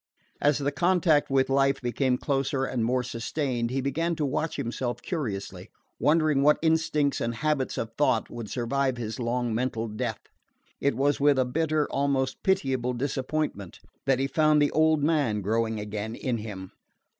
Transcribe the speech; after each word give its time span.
As 0.41 0.57
the 0.57 0.71
contact 0.71 1.29
with 1.29 1.47
life 1.47 1.79
became 1.79 2.17
closer 2.17 2.65
and 2.65 2.83
more 2.83 3.03
sustained 3.03 3.69
he 3.69 3.81
began 3.81 4.15
to 4.15 4.25
watch 4.25 4.55
himself 4.55 4.99
curiously, 5.03 5.69
wondering 5.99 6.41
what 6.41 6.57
instincts 6.63 7.21
and 7.21 7.35
habits 7.35 7.77
of 7.77 7.91
thought 7.99 8.27
would 8.27 8.49
survive 8.49 8.97
his 8.97 9.19
long 9.19 9.53
mental 9.53 9.87
death. 9.87 10.21
It 10.79 10.95
was 10.97 11.19
with 11.19 11.37
a 11.37 11.45
bitter, 11.45 11.87
almost 11.91 12.41
pitiable 12.41 12.93
disappointment 12.93 13.79
that 14.07 14.17
he 14.17 14.25
found 14.25 14.59
the 14.59 14.71
old 14.71 15.03
man 15.03 15.41
growing 15.43 15.79
again 15.79 16.15
in 16.15 16.39
him. 16.39 16.71